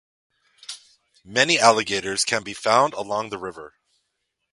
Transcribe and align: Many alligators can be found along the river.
Many 1.23 1.59
alligators 1.59 2.25
can 2.25 2.41
be 2.41 2.55
found 2.55 2.95
along 2.95 3.29
the 3.29 3.37
river. 3.37 3.75